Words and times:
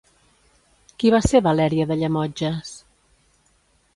Qui 1.03 1.09
va 1.15 1.19
ser 1.25 1.41
Valeria 1.49 1.85
de 1.91 1.97
Llemotges? 1.99 2.75